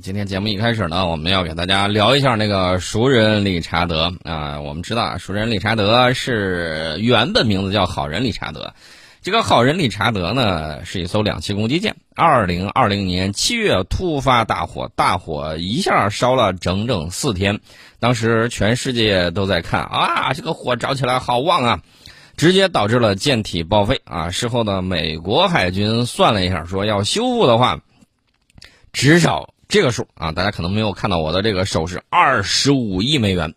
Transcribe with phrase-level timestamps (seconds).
[0.00, 4.60] 今天节目一开始呢，我们要给大家聊一下那个熟人理查德啊。
[4.60, 8.74] 我们知道，熟人理查德是原本名字叫好人理查德。
[9.22, 11.96] 这个好人理查德呢，是一艘两栖攻击舰。
[12.14, 17.58] 二零二零年七月突发大火，大火一下烧了整整四天。
[17.98, 21.80] 当时全世界都在看啊，这个火着起来好旺啊，
[22.36, 24.30] 直接导致了舰体报废啊。
[24.30, 27.80] 事后呢，美国海军算了一下，说要修复的话，
[28.92, 29.54] 至少。
[29.68, 33.52] 这个数啊，大家可能没有看到我的这个手是二十五亿美元，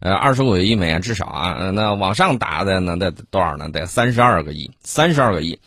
[0.00, 3.68] 呃，二十五亿美元至少啊，那往上打的呢得多少呢？
[3.68, 5.60] 得三十二个亿，三十二个亿。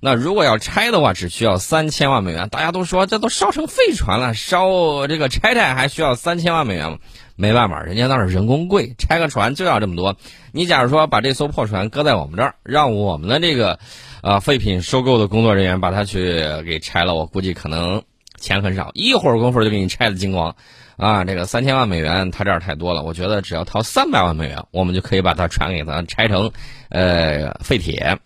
[0.00, 2.48] 那如果要拆的话，只需要三千万美元。
[2.48, 6.98] 大家都说这都烧成废船了，烧这个拆拆还需要三千万美元吗？
[7.36, 10.16] 没办法，人家那是人工贵，拆个船就要这么多。
[10.52, 13.78] 你假如说把这艘破船搁在我们这儿，让我们的这个
[14.22, 18.02] 呃废品收购的工作人员把它去给拆了，我估计可能。
[18.44, 20.54] 钱很少，一会儿功夫就给你拆的精光，
[20.98, 26.52] 啊，这个三千万美元他这儿太多了，我觉得只要掏三百万美元，我们就可以把它船给它拆成，
[26.90, 28.18] 呃，废铁，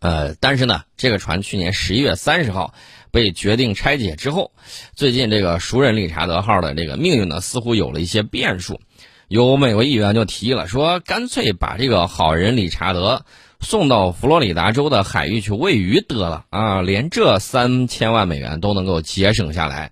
[0.00, 2.74] 呃，但是呢，这个船去年十一月三十号
[3.12, 4.50] 被决定拆解之后，
[4.96, 8.80] 最近这个熟人理查德号的这个命运呢，似乎有了一些变数，
[9.28, 13.24] 有美国议员就提议了，说干脆把这个好人理查德。
[13.60, 16.80] 送到佛罗里达州的海域去喂鱼得了啊！
[16.80, 19.90] 连这三千万美元都能够节省下来，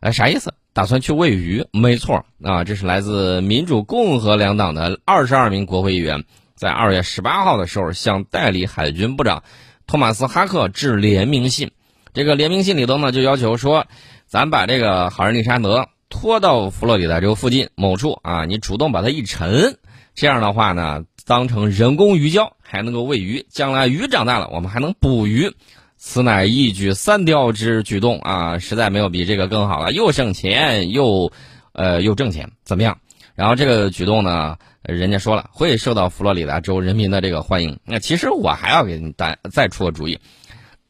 [0.00, 0.54] 哎，啥意思？
[0.72, 1.66] 打算去喂鱼？
[1.72, 6.24] 没错啊，这是来自民主、共和两党的二十二名国会议员，
[6.54, 9.42] 在二月十八号的时候向代理海军部长
[9.88, 11.72] 托马斯·哈克致联名信。
[12.14, 13.86] 这个联名信里头呢，就要求说，
[14.26, 19.76] 咱把这个好人理查德拖到佛罗里达州附近某处啊，你主动把它一沉，
[20.14, 21.02] 这样的话呢。
[21.26, 23.46] 当成人工鱼礁，还能够喂鱼。
[23.48, 25.50] 将来鱼长大了，我们还能捕鱼。
[25.96, 28.58] 此乃一举三雕之举动啊！
[28.58, 31.32] 实在没有比这个更好了，又省钱又，
[31.72, 32.98] 呃，又挣钱，怎么样？
[33.34, 37.80] 然后这个举动呢，人家说了会受到佛罗里达州人民的这个欢迎。
[37.84, 40.20] 那其实我还要给你再再出个主意，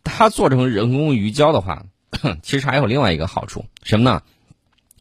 [0.03, 1.85] 他做成人工鱼礁的话，
[2.43, 4.21] 其实还有另外一个好处，什么呢？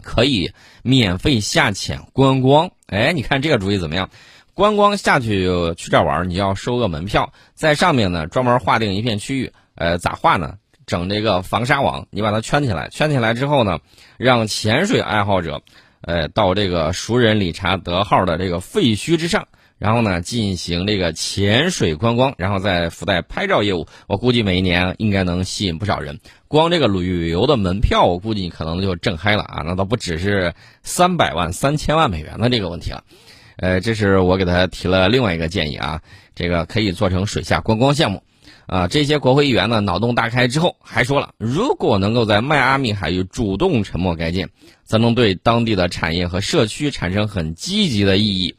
[0.03, 0.51] 可以
[0.83, 2.71] 免费下潜观光。
[2.85, 4.09] 哎，你看这个主意怎么样？
[4.57, 5.47] 观光下去
[5.77, 10.55] 去这玩，你要收个门票，在上面呢专门划定一片区域，呃，咋划呢？
[10.87, 13.77] 整这个防沙网，你把它圈起来，圈起来之后呢，
[14.17, 15.61] 让潜水爱好者，
[16.01, 19.47] 呃，到这个熟人理查德号的这个废墟之上，
[19.77, 23.85] 然后呢进行这个潜水观光，然后再附带拍照业务。
[24.07, 26.19] 我估计每一年应该能吸引不少人。
[26.47, 29.61] 光这个旅游的门票，我估计你可能就挣嗨了啊！
[29.67, 33.03] 那倒不只是三百万、三千万美元的这个问题了。
[33.57, 36.01] 呃，这是我给他提了另外一个建议啊，
[36.35, 38.21] 这个可以做成水下观光项目，
[38.67, 44.49] 啊，这些国会议员呢脑洞大开之后还说了，如果能够在迈阿密海域主动沉没该舰，
[44.83, 48.55] 则能对当地的产业和社区产生很积极的意义，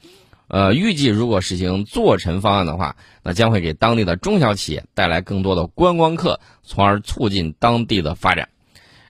[0.48, 8.48] 呃，预计如果实行坐沉方案的话，那将会给当地的中小企业带来更多的观光客，从而促进当地的发展。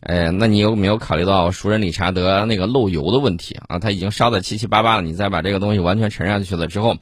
[0.01, 3.79] 呃，那你有没有考虑到熟人理查德那个漏油的问题啊？
[3.79, 6.97] 他已经烧的七七八八了，你再把这个东西完全沉下去了之后，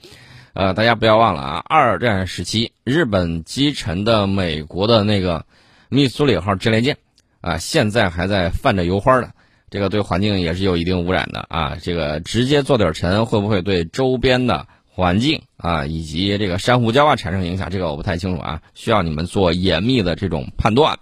[0.54, 5.44] 呃，大家不要忘了啊，二战时期日本击沉的美国的那个
[5.90, 6.96] 密苏里号战列舰
[7.42, 9.32] 啊，现在还在泛着油花的，
[9.68, 11.76] 这个对环境也是有一定污染的啊。
[11.82, 17.68] 这个直接做点沉，会不会对周边的环境啊以及这个珊瑚礁啊产生影响？
[17.68, 20.98] 这个我不太清楚啊，需要你们做严密的这种判断。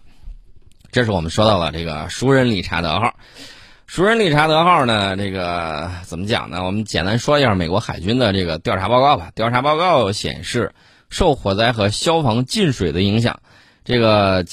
[0.94, 3.16] 这是我们说到了这个熟人理查德号，
[3.84, 6.65] 熟人理查德号呢，这个怎么讲呢？
[6.65, 9.32] 我们简单说一下美国海军的这个调查报告吧。
[9.34, 10.72] 调查报告显示，
[11.10, 13.41] 受火灾和消防进水的影响，
[13.84, 14.44] 这个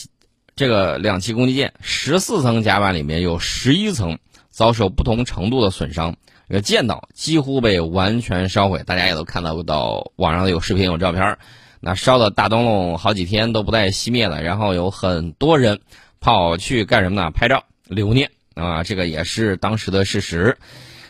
[0.56, 4.18] 这个两栖攻击舰十四层甲板里面有十一层
[4.50, 6.16] 遭受不同程度的损伤，
[6.50, 8.81] 这个舰岛几乎被完全烧毁。
[8.84, 11.38] 大家也都看到到网上有视频有照片，
[11.81, 15.79] 那烧的大灯笼好几天都不带熄灭的，然后有很多人。
[16.22, 17.32] 跑去干什么呢？
[17.32, 20.56] 拍照留念啊，这个也是当时的事实。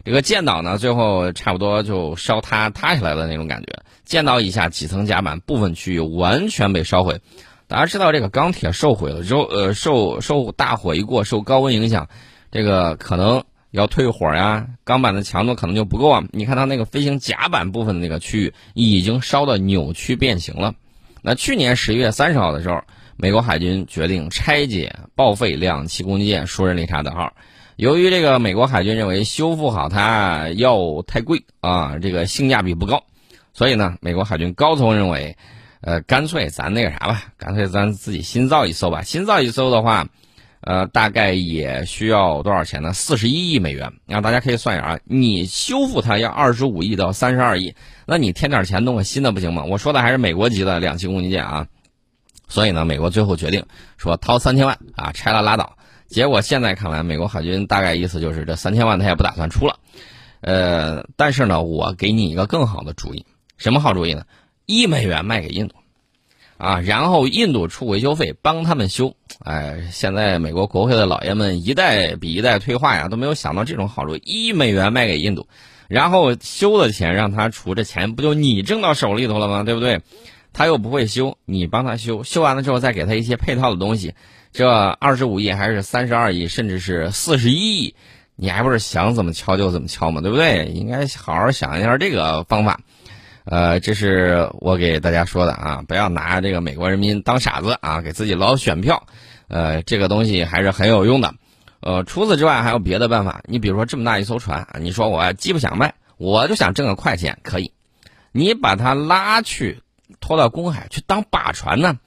[0.06, 3.68] 这个舰岛呢，最后差不多就烧塌塌下来的那种感觉。
[4.06, 7.20] 舰岛以下几层甲板部分区域完全被烧毁。
[7.68, 12.08] 大家知道，这个钢铁受毁了之后，呃，受受大火一过，受高温影响，
[12.50, 16.24] 这个可能要退火呀，钢板的强度可能就不够啊。
[16.32, 20.74] 你看它那个飞行甲板部分的那个区域已经烧的扭曲变形了。
[21.22, 22.82] 那去年十一月三十号的时候。
[23.22, 27.32] 美国海军决定拆解报废两栖攻击舰“舒人理查德号”，
[27.78, 33.04] 由于这个美国海军认为修复好它要太贵啊，这个性价比不高，
[33.54, 35.38] 所以呢，美国海军高层认为，
[35.82, 39.04] 呃，干脆咱那个啥吧，干脆咱自己新造一艘吧。
[39.04, 40.08] 新造一艘的话，
[40.62, 42.92] 呃，大概也需要多少钱呢？
[42.92, 43.94] 四十一亿美元。
[44.08, 47.76] 然后大家可以算一下啊，你修复它要二十五亿到三十二亿，
[48.08, 49.64] 那你添点钱弄个新的不行吗？
[49.64, 51.68] 我说的还是美国级的两栖攻击舰啊。
[52.52, 53.66] 所以呢，美国最后决定
[53.98, 55.78] 说掏三千万啊，拆了拉倒。
[56.08, 59.80] 结果现在看来，美国海军大概意思就是这三千万他也不打算出了。
[60.42, 63.26] 呃，但是呢，我给你一个更好的主意，
[63.58, 64.26] 什么好主意呢？
[64.66, 65.76] 一美元卖给印度。
[66.58, 74.16] 啊，然后印度出维修费帮他们修，哎，现在美国国会的老爷们一代比一代退化呀，都没有想到这种好处。
[74.18, 75.48] 一美元卖给印度，
[75.88, 79.64] 然后修的钱让他出，这钱不就你挣到手里头了吗？
[79.64, 80.02] 对不对？
[80.54, 84.14] 他又不会修，你帮他修，修完了之后再给他一些配套的东西，
[84.52, 87.96] 这二十五亿还是三十二亿，甚至是四十一亿，
[88.36, 90.66] 你还不是想怎么敲就怎么敲嘛，对不对？
[90.66, 92.80] 应该好好想一下这个方法。
[93.44, 99.08] 呃，这是我给大家说的啊，不要拿这个美国人民当傻子啊，给自己捞选票。
[99.48, 101.34] 呃，这个东西还是很有用的。
[101.80, 103.42] 呃，除此之外还有别的办法。
[103.48, 107.74] 你比如说这么大一艘船，你说我既不想卖，我就想挣个快钱，可以。
[108.32, 109.82] 你把它拉去，
[110.32, 112.00] 拖到公海去当靶船呢？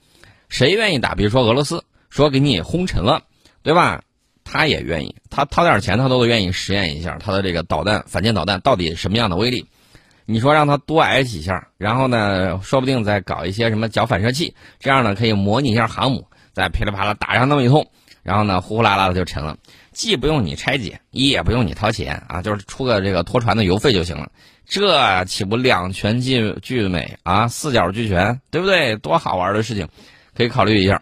[0.49, 1.13] 谁愿意打？
[1.13, 3.21] 比如说俄罗斯，说给你轰沉了，
[3.61, 4.01] 对吧？
[4.43, 9.63] 他也愿意，他掏点钱，他都愿意实验一下他的这个导弹反舰导弹到底什么样的威力。
[10.25, 17.87] 你说让他多挨几下，然后呢，说不定再搞一些什么角反射器，这样呢可以模拟一下航母，再噼里啪啦打上那么一通，
[18.23, 19.55] 然后呢呼呼啦啦的就沉了，
[19.95, 24.29] 既不用你拆解，也不用你掏钱啊，就是出个这个拖船的油费就行了，
[24.67, 28.95] 这岂不两全俱俱美啊，四角俱全，对不对？
[28.97, 29.87] 多好玩的事情，
[30.35, 31.01] 可以考虑一下。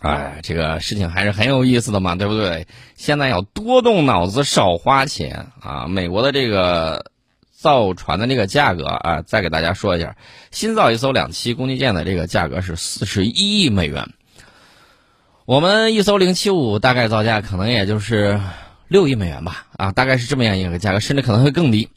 [0.00, 2.66] 哎，这个事情还是很有意思的嘛，对不对？
[2.94, 5.86] 现在要多动脑子，少花钱啊！
[5.88, 7.10] 美国的这个。
[7.56, 10.14] 造船的这个价格啊，再给大家说一下，
[10.50, 14.06] 新造一艘两栖攻击舰的这个价格是四十一亿美元。
[15.46, 18.40] 我们一艘零七五大概造价可能也就是
[18.88, 21.90] 六亿美元吧，啊，大概是这么样一个价格，甚至可能会更低。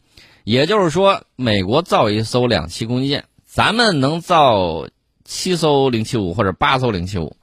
[0.44, 4.88] 也就是说，美国造一艘两栖攻击舰，咱们能造
[5.24, 7.38] 七艘零七五或者八艘零七五，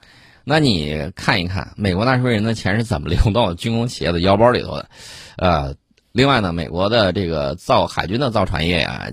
[0.45, 4.89] 那你看一看，美国纳税人的钱是怎么流到军工企业的腰包里头的，
[5.37, 5.75] 呃。
[6.13, 9.11] 另外呢，美国的这个造海军的造船业呀，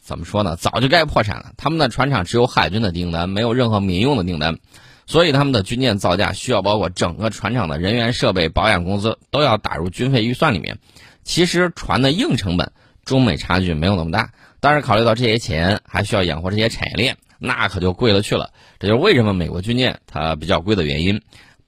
[0.00, 0.54] 怎么说呢？
[0.54, 1.50] 早就该破产了。
[1.56, 4.56] 他们的船厂只有海军的订单，没有任何民用的订单，
[5.06, 10.78] 所以他们的军舰造价需要包括整个船厂的人员、设备、保养、工资都要打入军费预算里面。
[11.22, 12.72] 其实船的硬成本，
[13.04, 14.30] 中美差距没有那么大，
[14.60, 18.50] 但是考虑到这些钱还需要养活这些产业链，那可就贵了去了。
[18.78, 21.20] 这就是为什么美国军舰它比较贵的原因。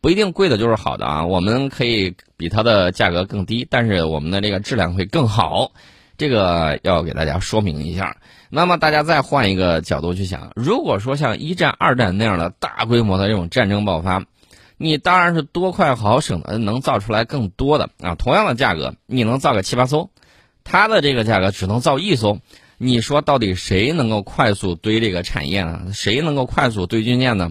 [0.02, 5.72] 不一定贵的就是好的啊，我们可以比它的价格更低，但是我们的这个质量会更好，
[6.16, 8.16] 这个要给大家说明一下。
[8.48, 14.24] 那么大家再换一个角度去想，如果说像一战、二战那样的大规模的这种战争爆发，
[14.76, 20.10] 你当然是多快好省的能造出来更多的啊，同样的价格你能造个七八艘，
[20.64, 22.38] 它的这个价格只能造一艘，
[22.78, 25.88] 你说到底谁能够快速堆这个产业呢？
[25.92, 27.50] 谁能够快速堆军舰呢？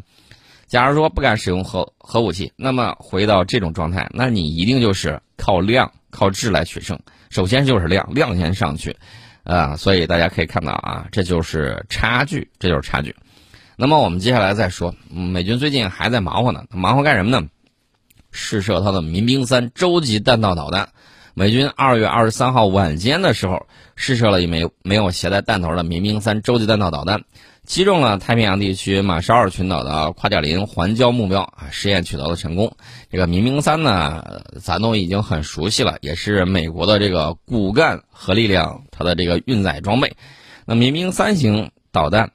[0.68, 7.00] 假如说不敢使用核核武器，那么回到这种状态，那你一定就是靠量、靠质来取胜。
[7.30, 8.96] 首先就是量，量先上去，
[9.44, 13.16] 啊，所以大家可以看到啊，这就是差距，这就是差距。
[13.78, 17.48] 那么我们接下来再说，美军最近还在忙活呢，忙活干什么呢？
[18.32, 20.90] 试射它的民兵三洲际弹道导弹。
[21.34, 23.68] 美军二月二十三号晚间的时候
[23.98, 27.24] 试射了一枚没有携带弹头的民兵三洲际弹道导弹。
[27.66, 32.78] 击中了太平洋地区马绍尔群岛的夸贾林环礁目标啊，实验取得了成功。
[33.12, 40.16] 这个民兵三呢，咱都已经很熟悉了，也是美国的这个骨干核力量它的这个运载装备。
[40.66, 42.32] 那民兵三型导弹，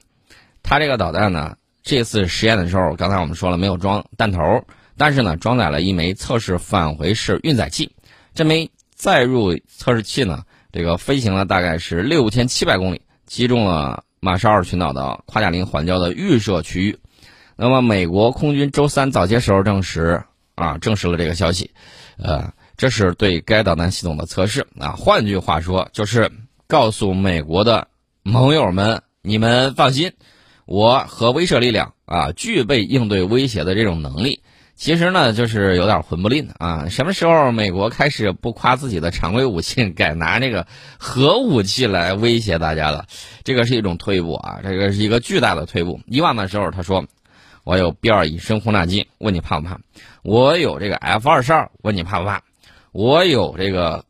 [0.62, 4.64] 它这个导弹呢，这次实验的时候，刚才我们说了没有装弹头，
[4.96, 7.92] 但是呢，装载了一枚测试返回式运载器。
[8.34, 14.02] 这枚载入测试器呢，这个飞行了大概是六千七百公里，击中了。
[14.22, 16.98] 马绍尔群岛的夸贾林环礁的预设区域，
[17.56, 20.22] 那么美国空军周三早些时候证实
[20.54, 21.70] 啊，证实了这个消息，
[22.18, 24.92] 呃，这是对该导弹系统的测试啊。
[24.92, 26.30] 换句话说，就是
[26.66, 27.88] 告诉美国的
[28.22, 30.12] 盟友们，你们放心，
[30.66, 34.42] 我和威慑力量啊，具备应对威胁的这种能力。
[34.80, 36.88] 其实呢，就是有点混不吝啊！
[36.88, 40.66] 什么时候美国开始不夸自己的常规武器，改拿这个
[40.98, 43.04] 核武器来威胁大家了？
[43.44, 44.60] 这个是一种退步啊！
[44.62, 46.00] 这个是一个巨大的退步。
[46.06, 47.04] 以往的时候，他说
[47.62, 49.78] 我有 B 二隐身轰炸机，问你怕不怕？
[50.22, 52.40] 我有这个 F 二十二，问你怕不怕？
[52.90, 54.06] 我有这个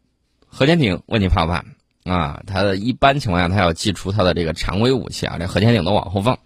[0.46, 1.64] 核潜艇，问你怕不怕？
[2.04, 6.38] 啊，他的一般情况下，他要祭出他的这个常规武器啊，这核潜艇都往后放。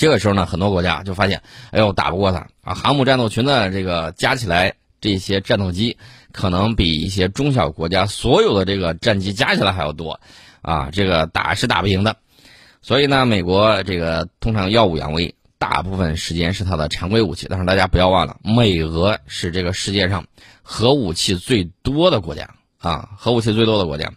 [0.00, 1.42] 这个时候呢，很多国家就发现，
[1.72, 2.72] 哎呦，打不过他啊！
[2.72, 5.98] 航母战斗群的这个加起来，这些战斗机
[6.32, 10.18] 可能比一些中小国家所有的这个战机加起来还要多，
[10.62, 12.16] 啊，这个打是打不赢的。
[12.80, 17.46] 所以呢，美国这个通常耀武扬威，大部分时间是它的常规武器。
[17.50, 20.24] 但是大家不要忘了，美俄是这个世界上
[20.62, 24.10] 核武器最多的国家啊，核武器最多的国家。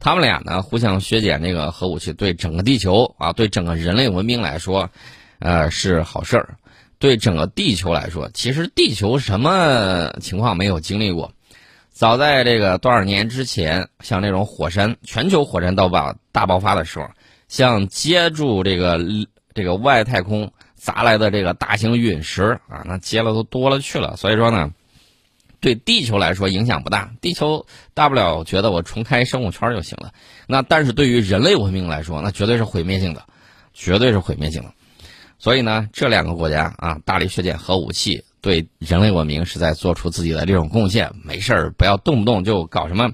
[0.00, 4.90] 他们俩呢，互相削减这个核武器，对整个地球啊，对整个人类文明来说。
[5.40, 6.56] 呃，是好事儿，
[6.98, 11.32] 对整个地球来说，其实地球什么情况没有经历过？
[11.90, 17.08] 早在这个多少年之前，像这种火山全球火山大爆大爆发的时候，
[17.48, 19.00] 像接住这个
[19.54, 24.16] 这个外太空砸来的这个大型陨石啊，那接了都多了去了。
[24.16, 24.72] 所以说呢，
[25.58, 30.12] 对地球来说影响不大，地球大不了觉得我重开生物圈就行了。
[30.46, 33.24] 那但是对于人类文明来说，那绝对是毁灭性的，
[33.72, 34.72] 绝对是毁灭性的。
[35.40, 41.10] 所以呢，这两个国家啊，大力削减核武器，对人类文明是在做出自己的这种贡献。
[41.24, 43.12] 没事儿，不要动不动就搞什么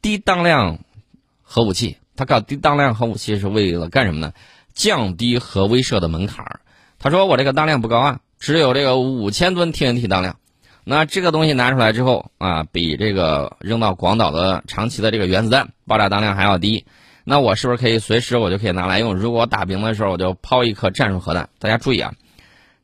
[0.00, 0.78] 低当量
[1.42, 1.96] 核武器。
[2.14, 4.32] 他搞低当量核武器是为了干什么呢？
[4.72, 6.60] 降低核威慑的门槛儿。
[7.00, 10.36] 他说我这个当量不高啊，只有这个五千吨 TNT 当量。
[10.84, 16.86] 那这个东西拿出来之后啊，比这个扔到广岛的长崎的这个原子弹爆炸当量还要低。
[17.24, 19.14] 那我是不是可以随时我就可以拿来用？
[19.14, 21.48] 如果我打平的时候，我就抛一颗战术核弹。
[21.58, 22.12] 大家注意啊，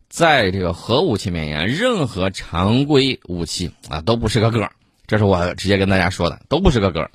[0.08, 4.72] 在这个核武器面前，任何常规武器啊都不是个个儿。
[5.06, 7.10] 这是我直接跟大家说的，都不是个个儿。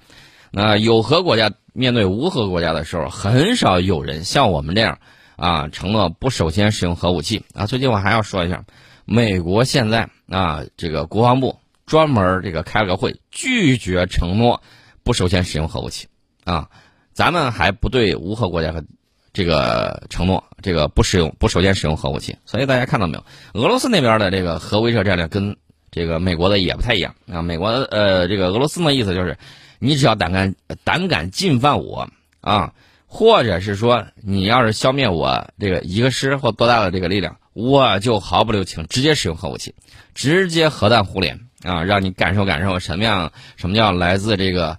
[0.51, 4.99] 那有核国家面对无核国家的时候，很少有人像我们这样
[5.35, 7.65] 啊承诺不首先使用核武器啊。
[7.65, 8.63] 最近我还要说一下，
[9.03, 14.61] 美国现在啊这个国防部专门这个开了个会，拒绝承诺
[15.03, 16.07] 不首先使用核武器
[16.43, 16.69] 啊。
[17.15, 18.83] 咱们还不对无核国家和
[19.31, 22.35] 这个承诺，这个不使用不首先使用核武器。
[22.45, 23.25] 所以大家看到没有？
[23.53, 25.55] 俄罗斯那边的这个核威慑战略跟
[25.91, 27.41] 这个美国的也不太一样啊。
[27.41, 29.37] 美国呃，这个俄罗斯的意思就是，
[29.79, 32.09] 你只要胆敢胆敢进犯我
[32.41, 32.73] 啊，
[33.07, 39.73] 或者是说你要是消灭我这个一个师或多大的这个力量，我就毫不留情，直接使用核武器，
[40.13, 44.77] 直接核弹互联啊，让你感受感受什么样什么叫来自这个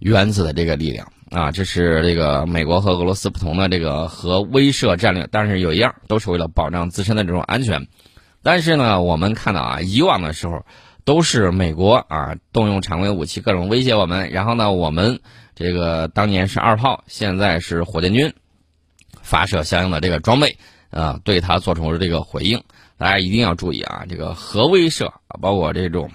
[0.00, 1.12] 原子的这个力量。
[1.36, 7.88] 啊，这是这个美国和俄罗斯不同的这个核威慑战略，但是有一样，都是为了保障自身的这种安全。
[8.42, 10.64] 但是呢，我们看到啊，以往的时候
[11.04, 15.20] 都是美国啊动用常规武器各种威胁我们，然后呢，我们
[15.54, 18.32] 这个当年是二炮，现在是火箭军
[19.20, 20.56] 发射相应的这个装备
[20.88, 22.62] 啊，对它做出这个回应。
[22.96, 25.12] 大家一定要注意啊，这个核威慑，
[25.42, 26.10] 包括这种。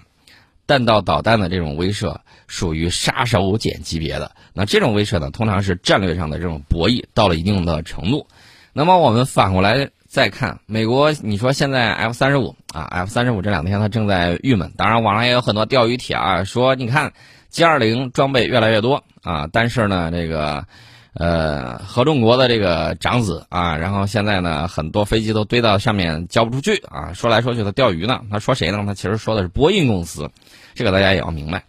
[0.72, 2.16] 弹道导弹的这种威慑
[2.48, 8.28] 属于杀手锏级别的，那这种威慑呢，通常是战略上的这种博弈到了一定的程度。
[8.72, 17.12] 那么我们反过来再看美国，你说现在 F 三十五啊，F 三十五这两天它正在郁闷，当然网上也有很多钓鱼帖啊，说你看
[17.50, 20.66] G 二零装备越来越多啊，但是呢这个。
[21.14, 27.12] 呃，合众国的这个长子啊，然后现在呢，很多飞机都堆到上面交不出去啊。
[27.12, 28.22] 说来说去，他钓鱼呢。
[28.32, 28.82] 他说谁呢？
[28.86, 30.32] 他其实说的是波音公司，
[30.74, 31.66] 这个大家也要明白。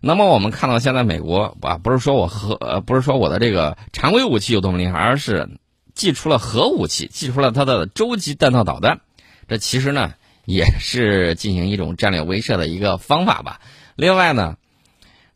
[0.00, 5.48] 那么我们看到现在美国啊，不是说我核，不是说我的这个常规武器有多么厉害，而是
[5.92, 9.00] 寄出了核武器，寄出了它的洲际弹道导弹。
[9.48, 10.12] 这其实呢，
[10.44, 13.60] 也是进行一种战略威慑的一个方法吧。
[13.96, 14.56] 另外呢，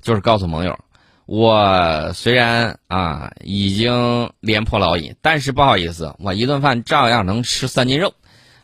[0.00, 0.78] 就是告诉盟友。
[1.26, 8.12] 我虽然啊已经廉颇老矣，但是不好意思，我一顿饭照样能吃三斤肉，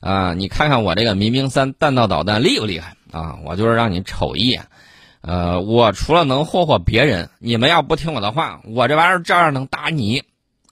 [0.00, 3.38] 啊，你看看我这个民兵三弹道导弹厉不厉害啊？
[3.44, 4.66] 我就是让你瞅一眼，
[5.20, 10.24] 呃，我除了能霍霍别人，你们要不听我的话，我这玩意儿照样能打你，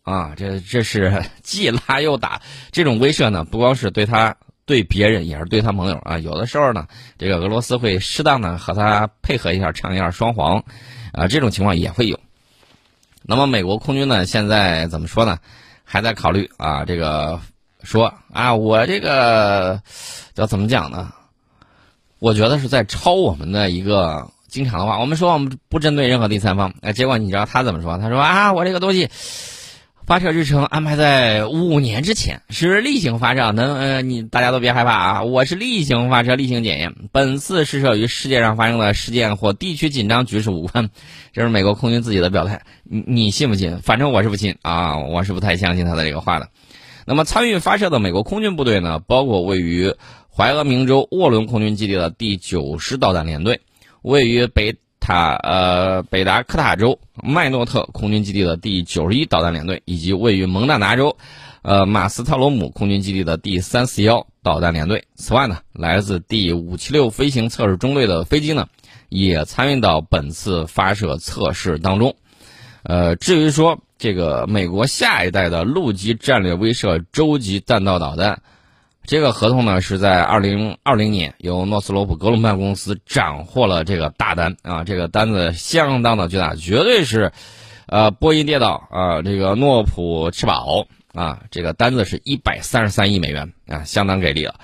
[0.03, 6.19] 啊，这这是 既拉又打，这种威慑呢，不光是对他对别人，也是对他盟友啊。
[6.19, 10.65] 有的时候呢，这个俄罗斯会适当的和他配合一下，唱一下双簧。
[11.17, 12.21] 啊，这种情况也会有。
[13.23, 14.27] 那么，美国空军呢？
[14.27, 15.39] 现在怎么说呢？
[15.83, 17.41] 还在考虑啊，这个
[17.83, 19.81] 说啊，我这个
[20.35, 21.13] 叫怎么讲呢？
[22.19, 25.01] 我觉得是在抄我们的一个经常的话。
[25.01, 27.99] 我们说我们不针对任何第三方，哎，结果你知道他怎么说？
[27.99, 29.11] 他说啊，我这个东西。
[30.07, 33.51] 发射日程安排在五年之前，是例行发射。
[33.51, 35.23] 能，呃，你大家都别害怕啊！
[35.25, 36.95] 我是例行发射，例行检验。
[37.11, 40.91] 本次试射与世界上发生的事件或地区紧张局势无关，
[41.35, 42.63] 这是美国空军自己的表态。
[42.85, 43.79] 你你信不信？
[43.79, 46.51] 反正我是不信啊，我是不太相信他的这个话的。
[47.05, 49.93] 那么参与发射的美国空军部队呢，包括位于
[50.33, 53.61] 怀俄明州沃伦空军基地的第九十导弹联队，
[54.03, 54.77] 位于北。
[55.07, 61.17] 塔呃，北达科塔州麦诺特空军基地的第九十一导弹联队，以及位于蒙大拿州，
[61.63, 65.05] 呃马斯特罗姆空军基地的第三四幺导弹联队。
[65.15, 68.67] 此外呢，来自第五七六飞行测试中队的飞机呢，
[69.09, 72.17] 也参与到本次发射测试当中。
[72.83, 78.43] 呃，至于说这个美国下一代的陆基战略威慑洲际弹道导弹，
[79.07, 87.33] 这个合同呢是在二零二零年由诺斯罗普格鲁曼公司斩获了这个大单啊，这个单子相当的巨大，绝对是，
[87.87, 94.57] 呃，波音跌倒啊，这个诺普吃饱啊，这个单子是一百三十三亿美元啊，相当给力了。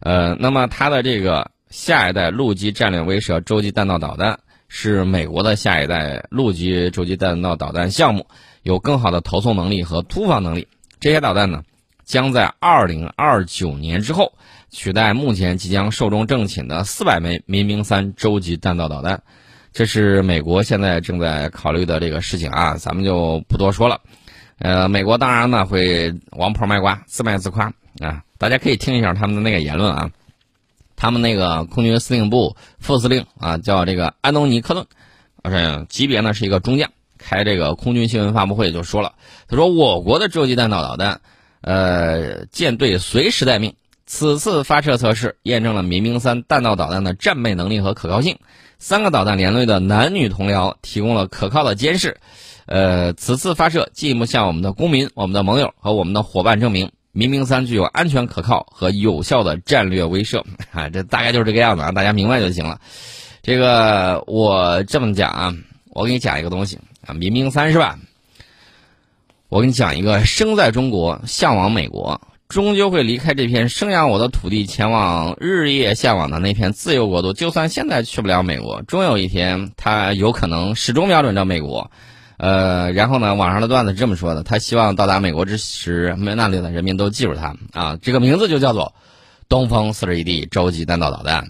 [0.00, 4.40] 呃，那么它的这个下一代陆基战略威慑洲际弹道导弹。
[4.66, 8.26] 是美国的下一代陆基洲际弹道导弹项目，
[8.64, 10.66] 有更好的投送能力和突防能力。
[10.98, 11.62] 这些导弹呢，
[12.04, 14.32] 将在二零二九年之后
[14.70, 19.22] 取代目前即将寿终正寝的四百枚民兵三洲际弹道导弹。
[19.72, 24.00] 这是美国现在正在考虑的这个事情啊，咱们就不多说了。
[24.58, 30.10] 呃，美国当然呢会王婆卖瓜，自卖自夸啊，大家可以听一下他们的那个言论啊。
[30.96, 34.86] 他们那个空军司令部副司令啊，叫这个安东尼·克顿，
[35.42, 39.14] 而级别呢是一个中将，开这个空军新闻发布会就说了，
[39.48, 41.20] 他说我国的洲际弹道导弹，
[41.64, 43.74] 呃，舰队随时待命。
[44.06, 48.38] 此次发射测试验证了民兵三弹道导弹的战备能力和可靠性，
[48.78, 52.18] 三个导弹连队的男女同僚提供了可靠的监视。
[52.66, 56.92] 呃，此次发射进一步向我们的公民、我们的盟友和我们的伙伴证明。
[57.12, 60.42] 民兵三具有安全、可靠和有效的战略威慑
[60.72, 62.80] 啊，这大概就是这个样子啊，大家明白就行了。
[63.40, 65.54] 这个我这么讲啊，
[65.90, 67.98] 我给你讲一个东西啊，民兵三是吧？
[69.54, 77.32] 我给你讲一个，生在中国，向往美国，终究会离开这片生养我的土地，前往日夜向往的那片自由国度。
[77.32, 81.88] 就算现在去不了美国，终有一天他有可能始终瞄准着美国。
[82.36, 83.36] 呃，然后呢？
[83.36, 87.96] 网上的段子是这么说的：他希望到达美国之时，那里的人民都记住他啊。
[88.02, 88.92] 这个名字就叫做
[89.48, 91.46] “东风四十一 D 洲际弹道导弹”，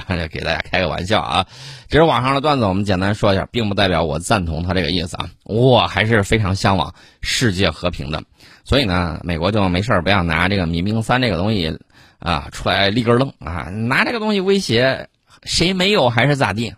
[0.30, 1.46] 给大家开个玩笑啊。
[1.88, 5.28] 这是网上的段子，我们简单说一下，并不代表我赞同他这个意思啊。
[5.44, 8.22] 我还是非常向往世界和平的，
[8.64, 11.78] 所以呢，美国就没事不要拿这个民兵三这个东西
[12.18, 15.08] 啊出来立根愣啊，拿这个东西威胁
[15.42, 16.74] 谁没有还是咋地？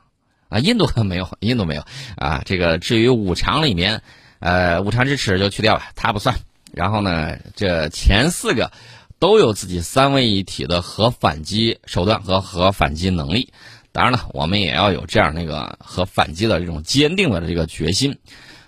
[0.49, 1.83] 啊，印度没有，印度没有
[2.17, 2.43] 啊。
[2.45, 4.03] 这个至于五常里面，
[4.41, 6.37] 呃，五常之耻就去掉了，他不算。
[6.73, 8.71] 然后呢，这前四个
[9.19, 13.53] 都有自己三位一体的核反击手段和核反击能力。
[13.93, 18.19] 当然了，我们也要有这样那个核反击的这种坚定的这个决心。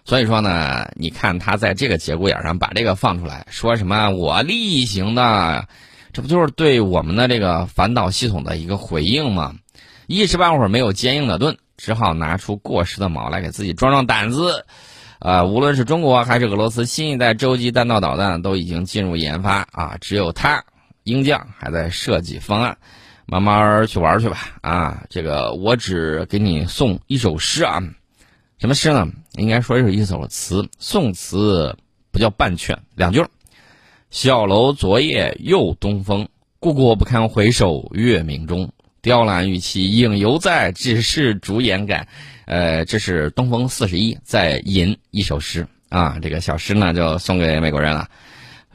[0.05, 5.69] 所以说呢，你看他在这个节骨眼上把这个放出来，说什么我例行的，
[6.13, 9.55] 这不就是对我们的这个反导系统的一个回应吗？
[10.07, 11.59] 一时半会儿没有坚硬的盾。
[11.81, 14.67] 只好拿出过时的矛来给自己壮壮胆子，
[15.18, 20.64] 啊，无论是中国还是俄罗斯，新一代洲际弹道导弹都已经进入研发啊，只有他，
[21.02, 22.78] 鹰将还在设计方案，
[23.26, 25.04] 慢慢去玩去吧啊！
[25.11, 27.83] 这个我只给你送一首诗啊，
[28.59, 29.09] 什么诗呢？
[29.33, 31.76] 应该说是一首词，宋词
[32.12, 33.24] 不叫半阙，两句
[34.11, 36.28] 小楼昨夜又东风，
[36.61, 38.70] 故国不堪回首月明中。
[39.09, 42.07] 雕栏玉砌应犹在，只是朱颜改。
[42.44, 48.07] 呃，这是东风四十一在吟一首诗啊，这个小诗呢就送给美国人了。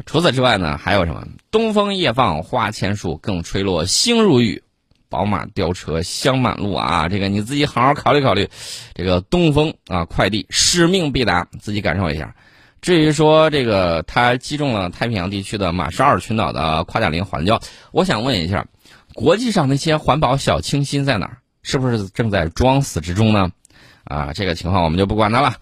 [0.07, 1.23] 除此之外呢，还有什么？
[1.51, 4.63] 东风夜放花千树，更吹落星如雨。
[5.07, 8.49] 宝马雕车香满路啊，这个你自己好好考虑考虑。
[8.95, 12.33] 这个东风啊，快递使命必达，自己感受一下。
[12.81, 18.65] 至于说这个它击中了太平洋地区的马绍尔群岛的夸贾林环礁，我想问一下。
[19.13, 21.37] 国际上那些环保小清新在哪儿？
[21.61, 23.49] 是不是正在装死之中呢？
[24.03, 25.55] 啊，这个情况我们就不管它了。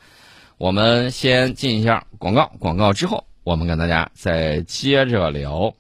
[0.57, 5.73] 我们先进一下广告，广告之后我们跟大家再接着聊。